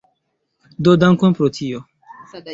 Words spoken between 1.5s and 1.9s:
tio.